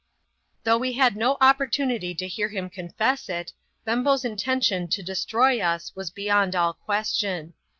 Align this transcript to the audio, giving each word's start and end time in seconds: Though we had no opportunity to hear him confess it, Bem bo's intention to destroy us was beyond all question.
Though 0.63 0.79
we 0.79 0.93
had 0.93 1.15
no 1.15 1.37
opportunity 1.39 2.15
to 2.15 2.27
hear 2.27 2.49
him 2.49 2.71
confess 2.71 3.29
it, 3.29 3.53
Bem 3.85 4.03
bo's 4.03 4.25
intention 4.25 4.87
to 4.87 5.03
destroy 5.03 5.59
us 5.61 5.95
was 5.95 6.09
beyond 6.09 6.55
all 6.55 6.73
question. 6.73 7.53